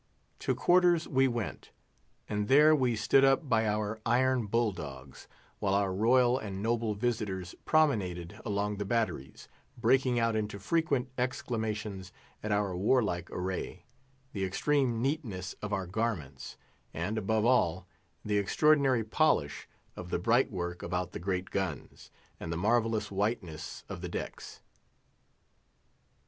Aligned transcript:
To 0.39 0.55
quarters 0.55 1.07
we 1.07 1.27
went; 1.27 1.69
and 2.27 2.47
there 2.47 2.75
we 2.75 2.95
stood 2.95 3.23
up 3.23 3.47
by 3.47 3.67
our 3.67 4.01
iron 4.03 4.47
bull 4.47 4.71
dogs, 4.71 5.27
while 5.59 5.75
our 5.75 5.93
royal 5.93 6.39
and 6.39 6.59
noble 6.63 6.95
visitors 6.95 7.53
promenaded 7.65 8.41
along 8.43 8.77
the 8.77 8.83
batteries, 8.85 9.47
breaking 9.77 10.17
out 10.17 10.35
into 10.35 10.57
frequent 10.57 11.11
exclamations 11.19 12.11
at 12.41 12.51
our 12.51 12.75
warlike 12.75 13.29
array, 13.29 13.85
the 14.33 14.43
extreme 14.43 15.03
neatness 15.03 15.53
of 15.61 15.71
our 15.71 15.85
garments, 15.85 16.57
and, 16.95 17.15
above 17.19 17.45
all, 17.45 17.87
the 18.25 18.39
extraordinary 18.39 19.03
polish 19.03 19.67
of 19.95 20.09
the 20.09 20.17
bright 20.17 20.49
work 20.49 20.81
about 20.81 21.11
the 21.11 21.19
great 21.19 21.51
guns, 21.51 22.09
and 22.39 22.51
the 22.51 22.57
marvellous 22.57 23.11
whiteness 23.11 23.83
of 23.87 24.01
the 24.01 24.09
decks. 24.09 24.61